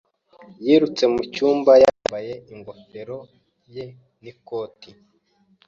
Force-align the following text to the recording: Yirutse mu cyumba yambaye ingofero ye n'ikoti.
Yirutse 0.65 1.03
mu 1.13 1.21
cyumba 1.33 1.71
yambaye 1.83 2.33
ingofero 2.53 3.17
ye 3.73 3.85
n'ikoti. 4.21 4.91